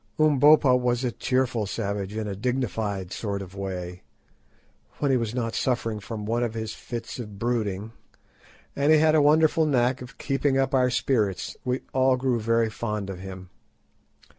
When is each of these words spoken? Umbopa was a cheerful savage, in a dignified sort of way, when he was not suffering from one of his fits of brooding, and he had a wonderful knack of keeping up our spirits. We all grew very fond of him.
Umbopa 0.19 0.75
was 0.75 1.03
a 1.03 1.11
cheerful 1.11 1.67
savage, 1.67 2.17
in 2.17 2.27
a 2.27 2.35
dignified 2.35 3.11
sort 3.13 3.39
of 3.43 3.53
way, 3.53 4.01
when 4.97 5.11
he 5.11 5.17
was 5.17 5.35
not 5.35 5.53
suffering 5.53 5.99
from 5.99 6.25
one 6.25 6.41
of 6.41 6.55
his 6.55 6.73
fits 6.73 7.19
of 7.19 7.37
brooding, 7.37 7.91
and 8.75 8.91
he 8.91 8.97
had 8.97 9.13
a 9.13 9.21
wonderful 9.21 9.63
knack 9.67 10.01
of 10.01 10.17
keeping 10.17 10.57
up 10.57 10.73
our 10.73 10.89
spirits. 10.89 11.55
We 11.63 11.81
all 11.93 12.17
grew 12.17 12.39
very 12.39 12.71
fond 12.71 13.11
of 13.11 13.19
him. 13.19 13.51